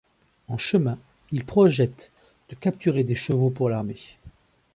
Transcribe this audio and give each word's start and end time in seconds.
En 0.47 0.57
chemin, 0.57 0.97
ils 1.31 1.45
projettent 1.45 2.09
de 2.49 2.55
capturer 2.55 3.03
des 3.03 3.13
chevaux 3.13 3.51
pour 3.51 3.69
l'armée. 3.69 4.01